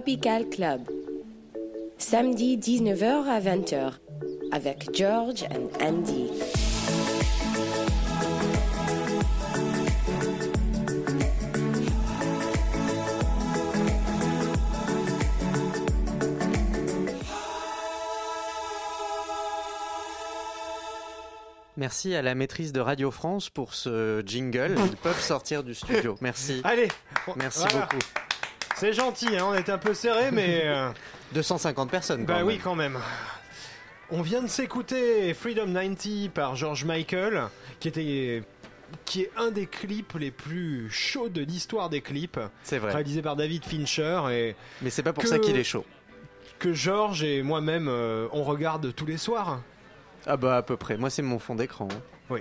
[0.01, 0.81] Tropical Club.
[1.99, 3.91] Samedi 19h à 20h
[4.51, 6.27] avec George and Andy.
[21.77, 24.75] Merci à la maîtrise de Radio France pour ce jingle.
[24.83, 26.15] Ils peuvent sortir du studio.
[26.21, 26.61] Merci.
[26.63, 26.87] Allez,
[27.35, 27.87] Merci voilà.
[27.91, 28.20] beaucoup.
[28.81, 30.61] C'est gentil, hein, on était un peu serré, mais.
[30.65, 30.89] euh,
[31.33, 32.25] 250 personnes.
[32.25, 32.97] Bah oui, quand même.
[34.09, 37.43] On vient de s'écouter Freedom 90 par George Michael,
[37.79, 38.43] qui était
[39.05, 42.91] qui est un des clips les plus chauds de l'histoire des clips, C'est vrai.
[42.91, 45.85] réalisé par David Fincher et Mais c'est pas pour Que- ça qu'il est chaud.
[46.59, 49.61] que George et moi-même euh, on regarde tous les soirs.
[50.25, 50.97] Ah bah à peu près.
[50.97, 51.87] Moi c'est mon fond d'écran.
[51.89, 52.35] hein.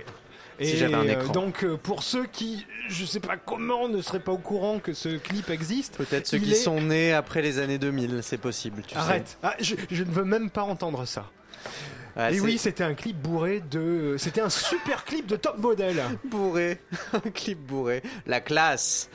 [0.59, 1.31] Et Si j'avais un euh, écran.
[1.33, 4.93] donc euh, pour ceux qui, je sais pas comment, ne seraient pas au courant que
[4.93, 8.83] ce clip existe, Peut-être ceux qui est- sont nés après les années 2000, c'est possible.
[8.87, 9.37] Tu arrête.
[9.43, 11.29] Ah, je, je ne veux même pas entendre ça.
[11.63, 11.69] sais.
[12.17, 16.01] Ah, et oui, c'était un clip bourré de, c'était un super clip de top modèle.
[16.25, 16.79] bourré.
[17.13, 18.03] un clip bourré.
[18.27, 19.09] La classe.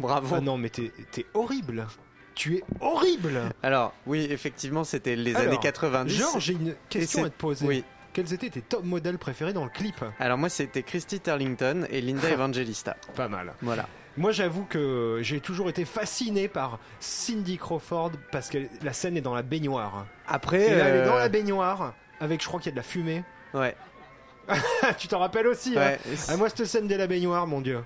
[0.00, 0.34] Bravo.
[0.36, 0.90] Ah non, mais t'es
[1.34, 1.86] horrible.
[2.34, 3.40] Tu es horrible.
[3.62, 6.14] Alors oui, effectivement, c'était les Alors, années 90.
[6.16, 7.66] Genre, j'ai une question à te poser.
[7.66, 7.84] Oui.
[8.12, 12.00] Quels étaient tes top modèles préférés dans le clip Alors moi c'était Christy Turlington et
[12.00, 12.96] Linda Evangelista.
[13.14, 13.52] Pas mal.
[13.62, 13.86] Voilà.
[14.16, 19.20] Moi, j'avoue que j'ai toujours été fasciné par Cindy Crawford parce que la scène est
[19.20, 20.06] dans la baignoire.
[20.26, 20.72] Après.
[20.72, 22.76] Et là, elle est dans euh, la baignoire avec, je crois qu'il y a de
[22.76, 23.22] la fumée.
[23.54, 23.74] Ouais.
[24.98, 25.98] tu t'en rappelles aussi hein Ouais.
[26.28, 27.82] Ah, moi, cette scène de la baignoire, mon dieu.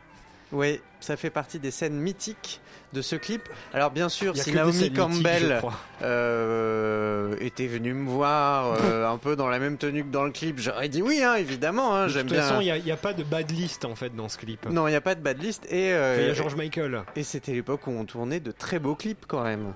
[0.50, 2.60] Oui, ça fait partie des scènes mythiques
[2.94, 3.42] de ce clip.
[3.74, 5.60] Alors bien sûr, si Naomi Campbell
[6.02, 10.30] euh, était venue me voir euh, un peu dans la même tenue que dans le
[10.30, 11.94] clip, j'aurais dit oui, hein, évidemment.
[11.94, 12.78] Hein, De J'aime toute façon, il bien.
[12.78, 14.66] n'y a, pas de bad list en fait dans ce clip.
[14.70, 17.02] Non, il n'y a pas de bad list et euh, Il y a George Michael.
[17.16, 19.74] et c'était l'époque où on tournait de très beaux clips quand même.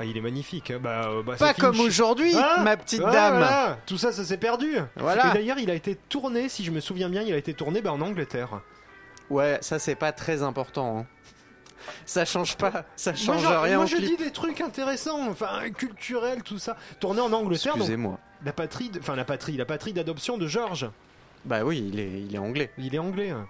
[0.00, 0.70] Ah, il est magnifique.
[0.70, 0.78] hein.
[0.80, 3.32] Bah, euh, bah, Pas comme aujourd'hui, ma petite Ah, dame.
[3.38, 3.78] voilà.
[3.86, 4.76] Tout ça, ça s'est perdu.
[4.96, 5.30] Voilà.
[5.30, 7.80] Et d'ailleurs, il a été tourné, si je me souviens bien, il a été tourné
[7.82, 8.60] bah, en Angleterre.
[9.28, 10.98] Ouais, ça c'est pas très important.
[11.00, 11.06] hein.
[12.06, 14.08] Ça change pas, ça Moi, change genre- rien moi, je clip.
[14.18, 16.76] dis des trucs intéressants, enfin culturels, tout ça.
[17.00, 18.18] Tourné en Angleterre, donc Excusez-moi.
[18.44, 20.88] la patrie, enfin la patrie, la patrie d'adoption de George.
[21.44, 22.70] Bah oui, il est, il est anglais.
[22.78, 23.30] Il est anglais.
[23.30, 23.46] hein.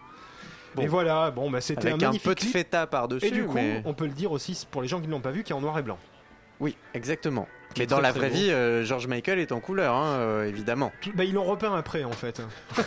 [0.75, 0.83] Bon.
[0.83, 2.53] Et voilà, bon, bah c'était un Avec un magnifique peu de clip.
[2.53, 3.27] feta par-dessus.
[3.27, 3.83] Et du coup, mais...
[3.87, 5.57] on peut le dire aussi pour les gens qui ne l'ont pas vu, qui est
[5.57, 5.99] en noir et blanc.
[6.61, 7.49] Oui, exactement.
[7.79, 10.91] Mais dans la vraie vie, euh, George Michael est en couleur, hein, euh, évidemment.
[11.01, 12.43] Tout- bah, ils l'ont repeint après, en fait.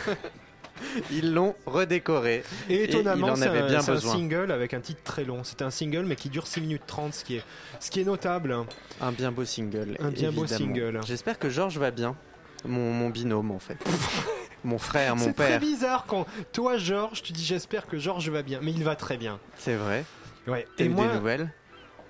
[1.10, 2.42] Ils l'ont redécoré.
[2.68, 4.12] Et étonnamment, il en c'est avait un, bien c'est un besoin.
[4.12, 5.42] single avec un titre très long.
[5.44, 7.42] C'est un single, mais qui dure 6 minutes 30, ce qui est,
[7.80, 8.56] ce qui est notable.
[9.00, 9.96] Un bien beau single.
[10.00, 11.00] Un bien beau single.
[11.06, 12.16] J'espère que George va bien.
[12.64, 13.76] Mon, mon binôme, en fait.
[14.64, 15.60] mon frère, mon C'est très père.
[15.60, 19.16] bizarre quand toi, Georges, tu dis j'espère que Georges va bien, mais il va très
[19.16, 19.40] bien.
[19.58, 20.04] C'est vrai.
[20.46, 20.66] Ouais.
[20.76, 21.52] T'as Et eu moi, des nouvelles?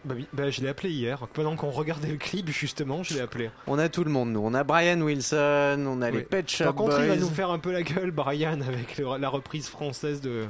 [0.04, 1.26] Bah, bah, je l'ai appelé hier.
[1.32, 3.50] Pendant qu'on regardait le clip, justement, je l'ai appelé.
[3.66, 4.40] On a tout le monde, nous.
[4.42, 6.22] On a Brian Wilson, on a les.
[6.22, 9.18] Pet Shop Par contre, il va nous faire un peu la gueule, Brian, avec le-
[9.18, 10.44] la reprise française de.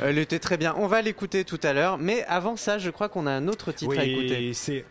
[0.00, 0.74] Elle était très bien.
[0.78, 1.98] On va l'écouter tout à l'heure.
[1.98, 4.36] Mais avant ça, je crois qu'on a un autre titre à écouter.
[4.38, 4.84] Oui, c'est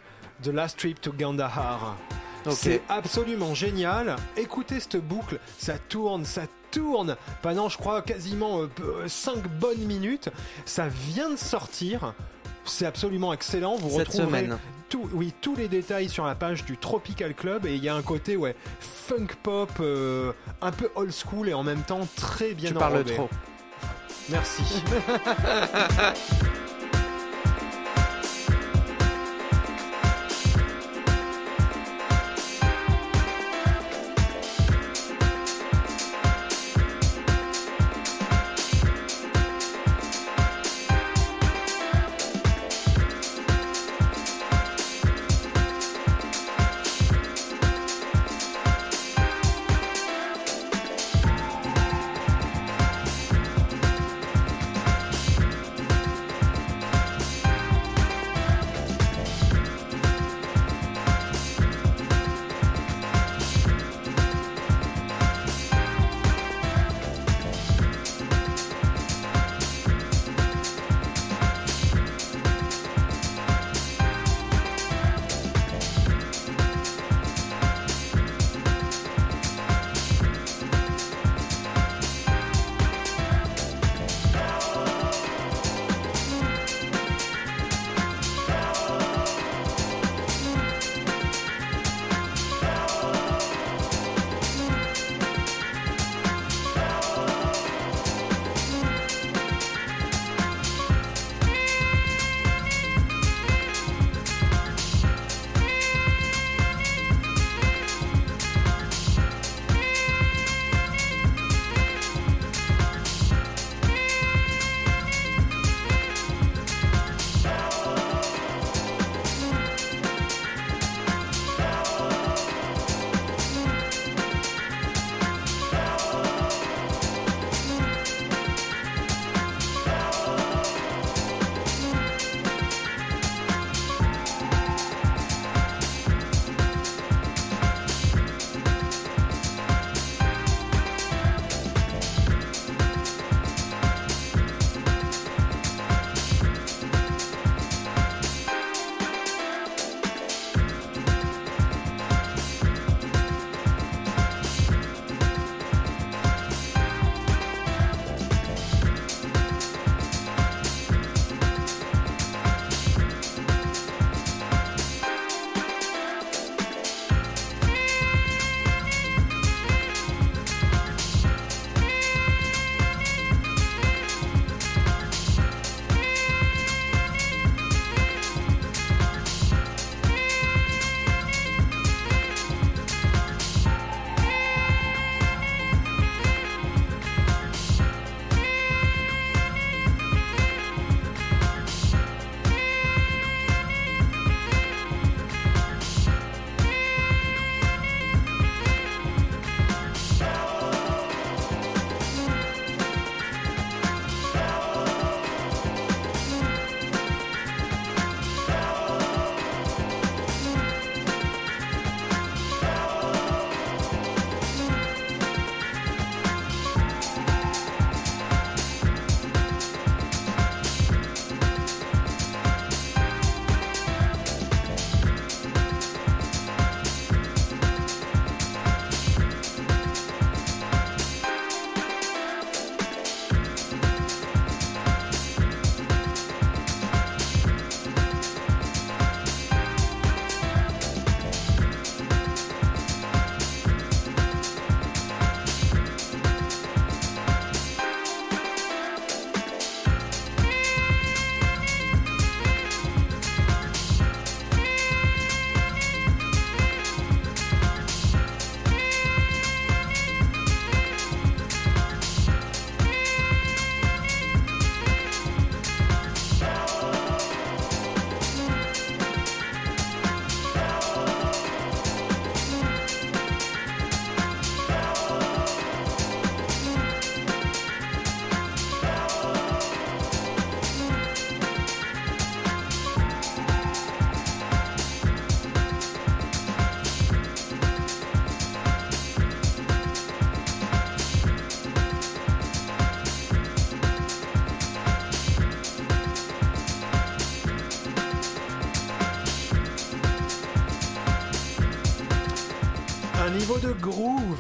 [0.44, 1.98] The Last Trip to Gandahar.
[2.50, 4.16] C'est absolument génial.
[4.38, 8.62] Écoutez cette boucle, ça tourne, ça tourne pendant, je crois, quasiment
[9.06, 10.30] 5 bonnes minutes.
[10.64, 12.14] Ça vient de sortir.
[12.68, 13.76] C'est absolument excellent.
[13.76, 14.58] Vous Cette retrouverez semaine.
[14.90, 17.96] tout, oui, tous les détails sur la page du Tropical Club et il y a
[17.96, 22.54] un côté ouais, funk pop, euh, un peu old school et en même temps très
[22.54, 23.14] bien Tu parles enrobé.
[23.16, 23.30] trop.
[24.30, 24.64] Merci.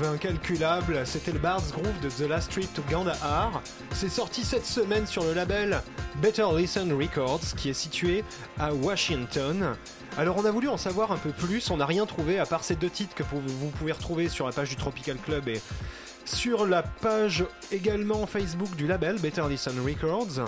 [0.07, 3.61] incalculable, c'était le Bard's Groove de The Last Trip to Kandahar.
[3.91, 5.81] C'est sorti cette semaine sur le label
[6.21, 8.23] Better Listen Records qui est situé
[8.59, 9.75] à Washington.
[10.17, 12.63] Alors on a voulu en savoir un peu plus, on n'a rien trouvé à part
[12.63, 15.61] ces deux titres que vous pouvez retrouver sur la page du Tropical Club et
[16.25, 20.47] sur la page également Facebook du label Better Listen Records.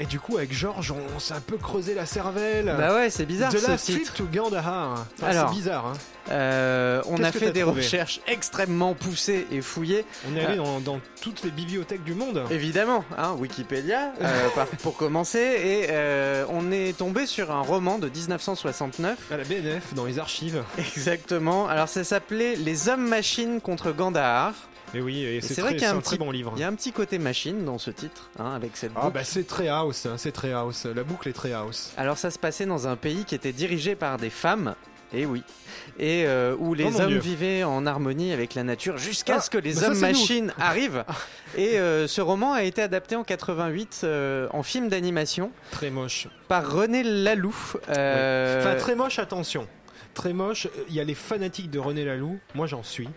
[0.00, 2.74] Et du coup avec Georges on s'est un peu creusé la cervelle.
[2.76, 4.14] Bah ouais, c'est bizarre ce Last titre.
[4.14, 5.06] To Kandahar.
[5.22, 5.48] Ah, Alors.
[5.48, 5.86] c'est bizarre.
[5.86, 5.92] Hein.
[6.30, 10.04] Euh, on Qu'est-ce a fait des recherches extrêmement poussées et fouillées.
[10.30, 12.42] On est allé dans, dans toutes les bibliothèques du monde.
[12.50, 14.48] Évidemment, hein, Wikipédia euh,
[14.82, 19.18] pour commencer, et euh, on est tombé sur un roman de 1969.
[19.30, 20.62] À la BNF, dans les archives.
[20.78, 21.68] Exactement.
[21.68, 24.54] Alors ça s'appelait Les hommes machines contre Gandahar.
[24.94, 26.52] Et oui, et c'est vrai qu'il y a un petit- bon livre.
[26.56, 29.24] Il y a un petit côté machine dans ce titre, hein, avec cette Ah bah
[29.24, 30.84] c'est très house, hein, c'est très house.
[30.86, 31.92] La boucle est très house.
[31.96, 34.74] Alors ça se passait dans un pays qui était dirigé par des femmes.
[35.14, 35.42] Et oui.
[35.98, 37.18] Et euh, où les Oh hommes Dieu.
[37.18, 41.04] vivaient en harmonie avec la nature jusqu'à Ah, ce que les bah hommes machines arrivent.
[41.58, 46.28] Et euh, ce roman a été adapté en 88 euh, en film d'animation Très moche.
[46.48, 47.54] par René Laloux.
[47.90, 49.66] Euh, Enfin très moche, attention.
[50.14, 50.66] Très moche.
[50.88, 52.38] Il y a les fanatiques de René Laloux.
[52.54, 53.08] Moi j'en suis.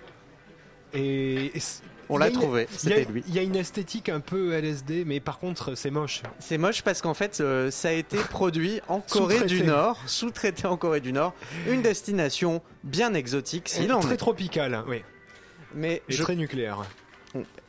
[0.95, 3.23] Et, et c- on l'a trouvé, Il y, a, c'était lui.
[3.27, 6.21] il y a une esthétique un peu LSD, mais par contre c'est moche.
[6.39, 10.67] C'est moche parce qu'en fait, euh, ça a été produit en Corée du Nord, sous-traité
[10.67, 11.33] en Corée du Nord,
[11.67, 14.17] une destination bien exotique, s'il en très est.
[14.17, 15.03] tropical, oui.
[15.73, 16.83] Mais Et je- très nucléaire.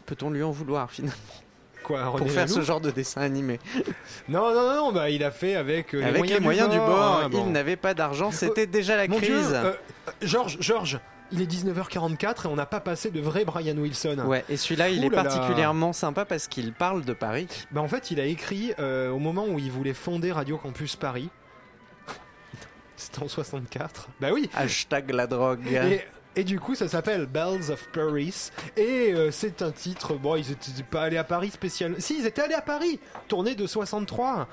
[0.05, 1.17] peut-on lui en vouloir finalement?
[1.83, 3.61] Quoi, pour faire ce genre de dessin animé
[4.29, 7.29] Non, non, non, non, bah il a fait avec, euh, Avec les moyens du bord,
[7.31, 7.45] bon.
[7.47, 9.31] il n'avait pas d'argent, c'était déjà la Mon crise.
[9.31, 9.73] Dieu, euh,
[10.21, 10.99] Georges, Georges,
[11.33, 14.19] il est 19h44 et on n'a pas passé de vrai Brian Wilson.
[14.27, 15.23] Ouais, et celui-là, il est là.
[15.23, 17.49] particulièrement sympa parce qu'il parle de Paris.
[17.71, 20.97] Bah en fait, il a écrit euh, au moment où il voulait fonder Radio Campus
[20.97, 21.31] Paris.
[22.97, 24.09] C'était en 64.
[24.21, 24.49] Bah oui.
[24.55, 25.67] Hashtag la drogue.
[25.67, 26.01] Et,
[26.39, 28.51] et du coup, ça s'appelle Bells of Paris.
[28.77, 30.15] Et euh, c'est un titre.
[30.15, 31.97] Bon, ils étaient pas allés à Paris spécialement.
[31.99, 33.01] Si, ils étaient allés à Paris.
[33.27, 34.47] Tournée de 63.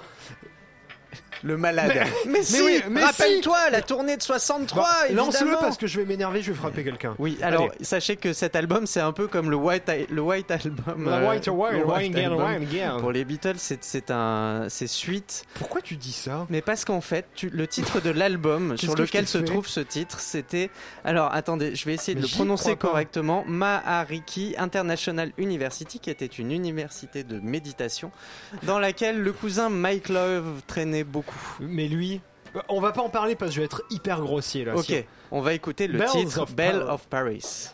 [1.43, 1.91] Le malade.
[2.25, 6.05] Mais, si, oui, mais rappelle-toi, la tournée de 63, Bah, Lance-le parce que je vais
[6.05, 7.15] m'énerver, je vais frapper quelqu'un.
[7.19, 7.83] Oui, alors Allez.
[7.83, 11.07] sachez que cet album, c'est un peu comme le White, le White Album.
[11.07, 12.47] Euh, White Wine, le Again, Album.
[12.47, 12.97] Again.
[12.99, 15.43] Pour les Beatles, c'est c'est un, c'est suite.
[15.55, 16.45] Pourquoi tu dis ça?
[16.49, 20.19] Mais parce qu'en fait, tu- le titre de l'album sur lequel se trouve ce titre,
[20.21, 20.69] c'était.
[21.03, 23.43] Alors, attendez, je vais essayer de Mais le j'y prononcer correctement.
[23.47, 28.11] Mahariki International University, qui était une université de méditation,
[28.63, 31.32] dans laquelle le cousin Mike Love traînait beaucoup.
[31.59, 32.21] Mais lui.
[32.69, 34.75] On va pas en parler parce que je vais être hyper grossier là.
[34.75, 37.69] Ok, si- on va écouter le Bells titre of Bell of Paris.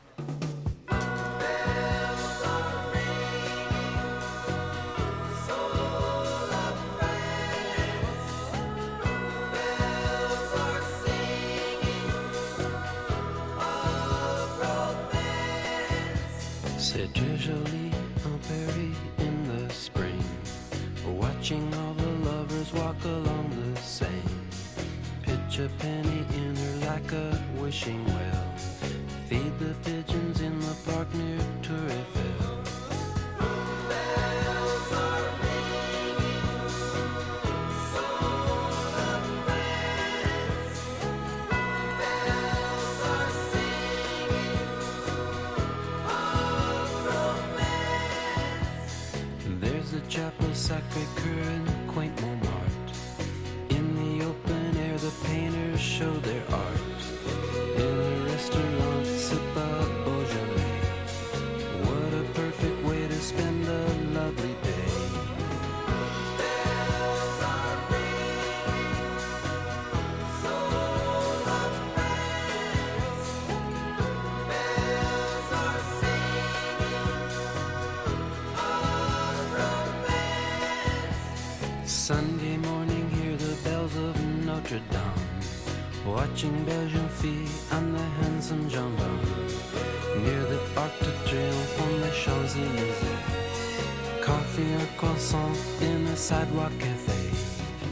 [95.19, 97.29] Croissant in a sidewalk cafe.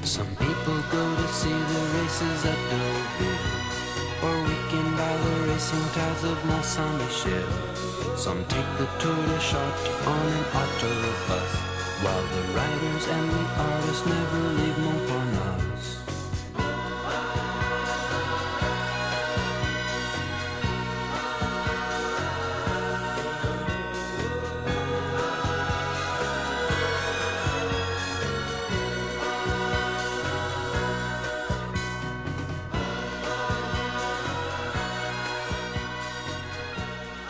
[0.03, 3.45] Some people go to see the races at Deauville.
[4.23, 7.47] Or weekend by the racing tides of Mont Saint-Michel.
[8.15, 11.51] Some take the Tour de Chartres on an autobus.
[12.03, 16.07] While the writers and the artists never leave Montparnasse.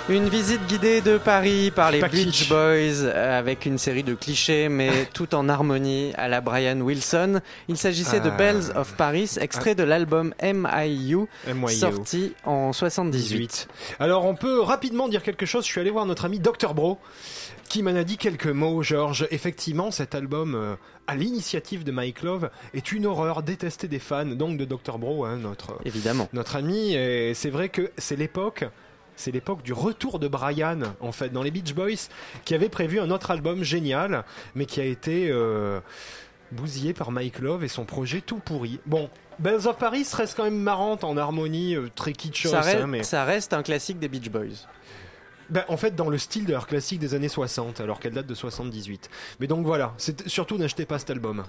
[0.10, 2.47] Une visite guidée de Paris par les Beach.
[2.47, 2.55] Boys
[3.03, 7.41] euh, avec une série de clichés mais tout en harmonie à la Brian Wilson.
[7.68, 8.38] Il s'agissait de Ah.
[8.38, 11.26] Bells of Paris, extrait de l'album M.I.U.
[11.68, 13.68] Sorti en 78.
[13.99, 15.66] Alors on peut rapidement dire quelque chose.
[15.66, 16.99] Je suis allé voir notre ami Dr Bro
[17.68, 19.28] qui m'en a dit quelques mots, Georges.
[19.30, 20.76] Effectivement, cet album euh,
[21.08, 25.26] à l'initiative de Mike Love est une horreur détestée des fans, donc de Dr Bro,
[25.26, 26.30] hein, notre Évidemment.
[26.32, 26.93] notre ami.
[26.95, 28.64] Et c'est vrai que c'est l'époque.
[29.18, 32.07] C'est l'époque du retour de Brian, en fait, dans les Beach Boys,
[32.45, 34.24] qui avait prévu un autre album génial,
[34.55, 35.82] mais qui a été euh,
[36.51, 38.80] bousillé par Mike Love et son projet tout pourri.
[38.86, 39.09] Bon,
[39.39, 42.88] Bells of Paris reste quand même marrante en harmonie, euh, très kitschos, Ça, reste- hein,
[42.88, 44.65] mais ça reste un classique des Beach Boys.
[45.49, 48.28] ben, en fait dans le style de leur classique des années 60, alors qu'elle date
[48.28, 49.09] de 78.
[49.39, 49.93] Mais donc voilà,
[50.26, 51.43] surtout n'achetez pas cet album.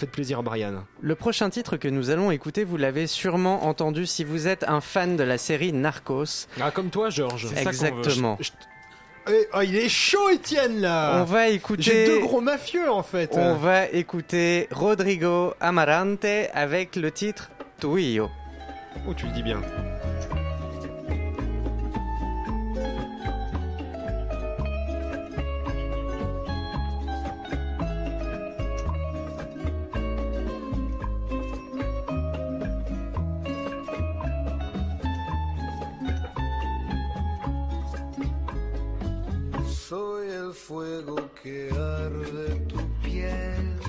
[0.00, 0.84] Faites plaisir à Brian.
[1.02, 4.80] Le prochain titre que nous allons écouter, vous l'avez sûrement entendu si vous êtes un
[4.80, 6.46] fan de la série Narcos.
[6.58, 7.48] Ah comme toi, Georges.
[7.48, 7.60] Ça.
[7.60, 8.38] Exactement.
[9.28, 11.18] Eh, oh, il est chaud, Étienne là.
[11.20, 12.06] On va J'ai écouter.
[12.06, 13.32] deux gros mafieux en fait.
[13.34, 16.24] On va écouter Rodrigo Amarante
[16.54, 18.30] avec le titre Tuyo.
[19.06, 19.60] Oh, tu le dis bien.
[40.70, 43.80] Fuego que arde tu piel,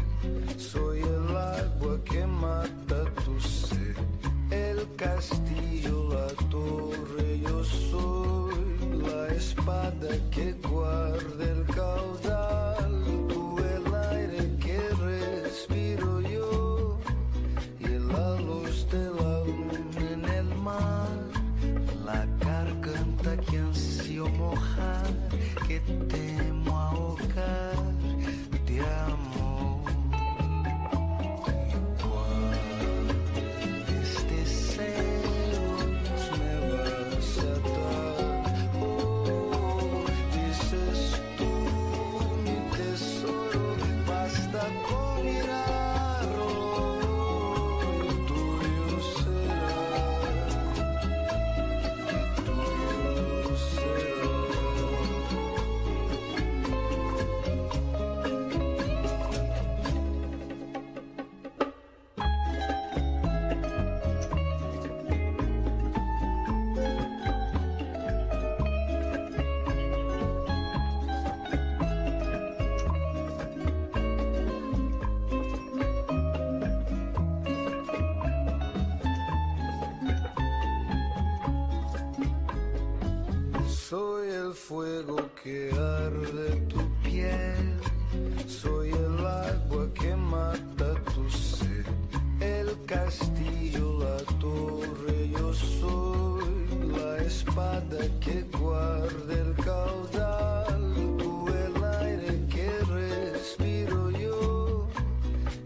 [98.20, 104.88] que guarda el caudal, tú el aire que respiro yo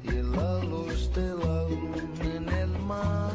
[0.03, 3.33] y la luz de la luna en el mar,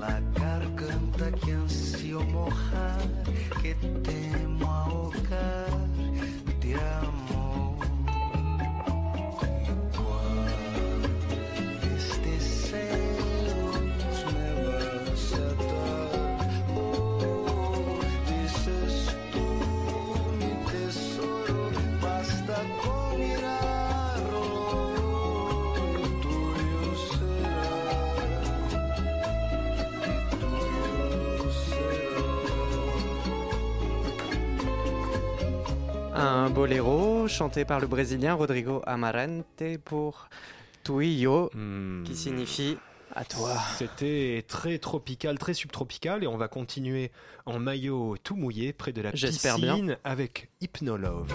[0.00, 3.08] la garganta que ansio mojar,
[3.62, 4.25] que temo
[36.56, 40.30] boléro chanté par le Brésilien Rodrigo Amarante pour
[40.84, 42.02] Tuyo, Hmm.
[42.04, 42.78] qui signifie
[43.14, 43.58] à toi.
[43.76, 47.10] C'était très tropical, très subtropical, et on va continuer
[47.44, 51.30] en maillot tout mouillé près de la piscine avec Hypnolove.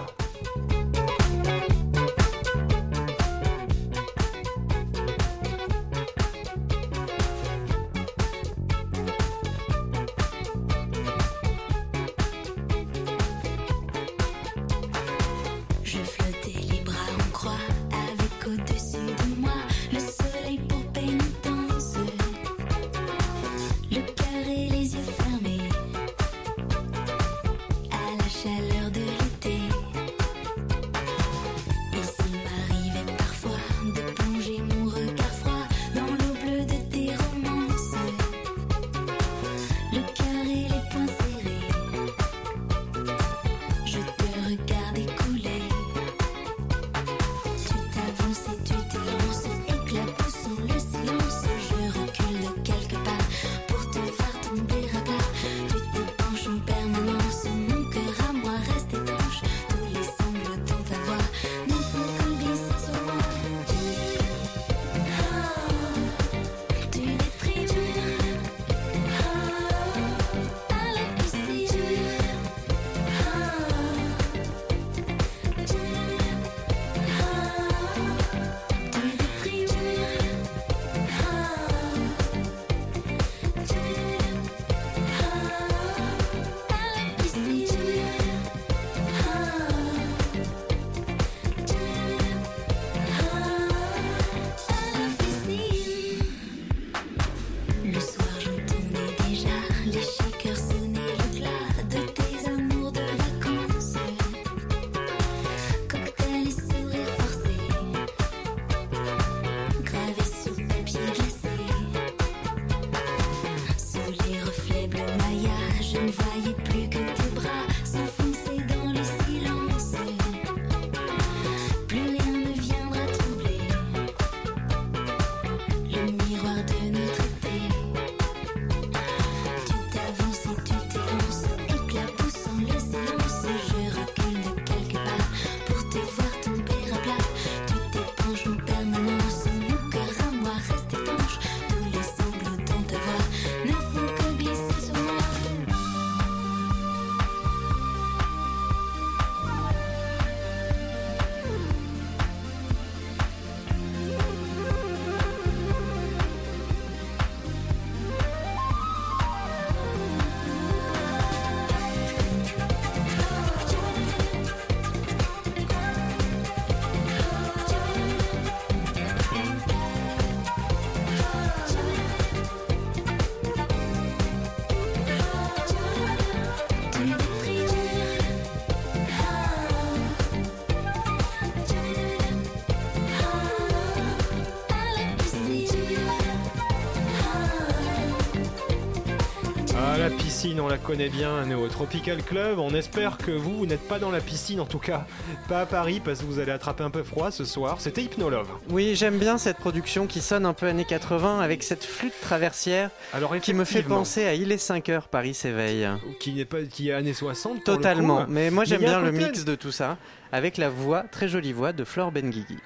[190.72, 192.58] La connaît bien, au Tropical Club.
[192.58, 195.06] On espère que vous, vous n'êtes pas dans la piscine, en tout cas,
[195.50, 197.82] pas à Paris, parce que vous allez attraper un peu froid ce soir.
[197.82, 198.48] C'était Hypnolove.
[198.70, 202.90] Oui, j'aime bien cette production qui sonne un peu années 80 avec cette flûte traversière
[203.12, 205.90] Alors, qui me fait penser à Il est 5 heures, Paris s'éveille.
[206.22, 207.52] Qui n'est pas, qui est années 60.
[207.52, 208.26] pour le Totalement.
[208.30, 209.98] Mais moi j'aime bien le mix de tout ça
[210.32, 212.60] avec la voix, très jolie voix de Flore Benguigui.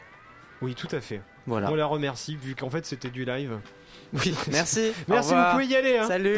[0.61, 1.21] Oui, tout à fait.
[1.47, 1.71] Voilà.
[1.71, 3.57] On la remercie, vu qu'en fait, c'était du live.
[4.13, 4.91] Oui, merci.
[5.07, 5.97] Merci, vous pouvez y aller.
[5.97, 6.07] Hein.
[6.07, 6.37] Salut.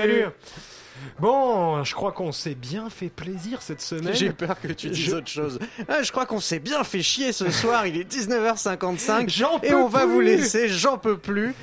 [1.20, 4.14] Bon, je crois qu'on s'est bien fait plaisir cette semaine.
[4.14, 5.60] J'ai peur que tu dises Je- autre chose.
[5.88, 7.88] Ah, je crois qu'on s'est bien fait chier ce soir.
[7.88, 10.68] Il est 19h55 J'en et peux on va vous laisser.
[10.70, 11.54] J'en peux plus.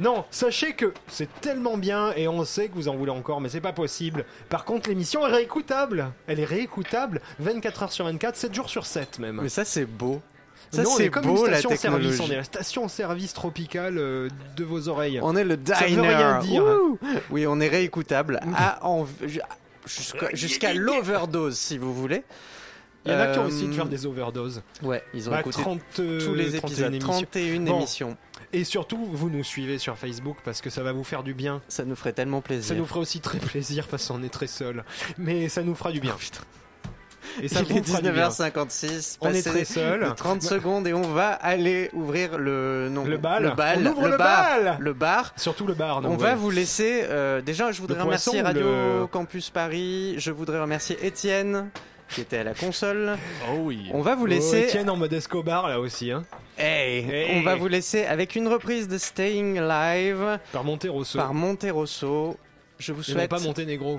[0.00, 3.48] Non, sachez que c'est tellement bien et on sait que vous en voulez encore, mais
[3.48, 4.24] c'est pas possible.
[4.48, 6.10] Par contre, l'émission est réécoutable.
[6.26, 9.40] Elle est réécoutable 24 heures sur 24, 7 jours sur 7 même.
[9.42, 10.20] Mais ça c'est beau.
[10.72, 11.80] Ça c'est est comme beau une la station-service.
[12.08, 12.22] technologie.
[12.22, 15.20] On est la station-service tropicale euh, de vos oreilles.
[15.22, 15.96] On est le Ça diner.
[15.96, 16.64] veut rien dire.
[16.64, 16.98] Ouh.
[17.30, 19.06] Oui, on est réécoutable à en-
[20.34, 22.22] jusqu'à l'overdose si vous voulez.
[23.04, 24.62] Il y en a qui ont Euh, essayé de faire des overdoses.
[24.82, 27.08] Ouais, ils ont Bah, écouté 30, euh, tous les 31 épisodes, émissions.
[27.12, 27.76] 31 Bon.
[27.78, 28.16] émissions.
[28.52, 31.62] Et surtout, vous nous suivez sur Facebook parce que ça va vous faire du bien.
[31.68, 32.68] Ça nous ferait tellement plaisir.
[32.68, 34.84] Ça nous ferait aussi très plaisir parce qu'on est très seul.
[35.18, 36.14] Mais ça nous fera du bien.
[37.40, 38.28] Et ça Il est vous fera du bien.
[38.28, 39.18] 19h56.
[39.20, 40.00] On est très seul.
[40.04, 43.42] de 30 secondes et on va aller ouvrir le non, Le bal.
[43.44, 43.78] Le bal.
[43.82, 44.42] On ouvre le bar.
[44.58, 44.76] bal.
[44.80, 45.32] Le bar.
[45.36, 46.02] Surtout le bar.
[46.02, 46.22] non, On ouais.
[46.22, 47.04] va vous laisser.
[47.04, 50.14] euh, déjà, je voudrais Le remercier Radio le- Campus Paris.
[50.18, 51.70] Je voudrais remercier Étienne
[52.08, 53.16] qui était à la console.
[53.50, 53.88] Oh oui.
[53.94, 54.60] On va vous Oh, laisser.
[54.64, 56.10] Étienne en mode Escobar là aussi.
[56.10, 56.24] Hein.
[56.58, 57.38] Hey, Hey.
[57.38, 61.18] On va vous laisser avec une reprise de Staying Live Par Monterosso.
[61.18, 62.36] par Monterosso.
[62.78, 63.30] Je vous Et non souhaite.
[63.30, 63.98] pas Monténégro,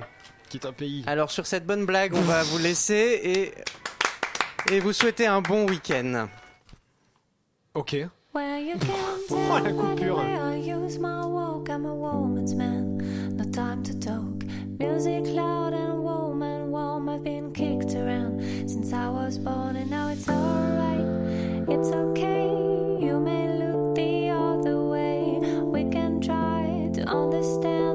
[0.60, 1.04] qui un pays.
[1.08, 5.68] Alors sur cette bonne blague, on va vous laisser et, et vous souhaiter un bon
[5.68, 6.28] week-end.
[7.74, 7.96] Ok.
[8.36, 10.20] Oh la coupure.
[13.52, 14.44] time to talk.
[14.80, 17.08] Music loud and warm and warm.
[17.08, 21.06] I've been kicked around since I was born, and now it's alright.
[21.70, 22.46] It's okay.
[23.06, 25.38] You may look the other way.
[25.62, 27.93] We can try to understand.